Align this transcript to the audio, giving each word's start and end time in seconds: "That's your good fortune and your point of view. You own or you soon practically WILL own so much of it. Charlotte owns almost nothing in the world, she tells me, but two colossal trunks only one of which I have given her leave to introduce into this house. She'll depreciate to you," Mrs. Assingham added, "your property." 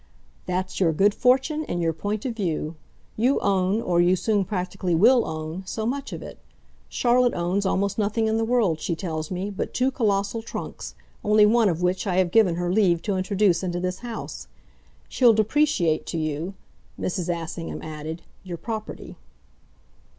"That's 0.47 0.79
your 0.79 0.93
good 0.93 1.13
fortune 1.13 1.63
and 1.65 1.79
your 1.79 1.93
point 1.93 2.25
of 2.25 2.35
view. 2.35 2.73
You 3.17 3.39
own 3.41 3.79
or 3.79 4.01
you 4.01 4.15
soon 4.15 4.45
practically 4.45 4.95
WILL 4.95 5.27
own 5.27 5.61
so 5.67 5.85
much 5.85 6.11
of 6.11 6.23
it. 6.23 6.39
Charlotte 6.89 7.35
owns 7.35 7.67
almost 7.67 7.99
nothing 7.99 8.25
in 8.25 8.37
the 8.37 8.43
world, 8.43 8.79
she 8.79 8.95
tells 8.95 9.29
me, 9.29 9.51
but 9.51 9.75
two 9.75 9.91
colossal 9.91 10.41
trunks 10.41 10.95
only 11.23 11.45
one 11.45 11.69
of 11.69 11.83
which 11.83 12.07
I 12.07 12.15
have 12.15 12.31
given 12.31 12.55
her 12.55 12.73
leave 12.73 13.03
to 13.03 13.15
introduce 13.15 13.61
into 13.61 13.79
this 13.79 13.99
house. 13.99 14.47
She'll 15.07 15.33
depreciate 15.33 16.07
to 16.07 16.17
you," 16.17 16.55
Mrs. 16.99 17.29
Assingham 17.29 17.83
added, 17.83 18.23
"your 18.43 18.57
property." 18.57 19.17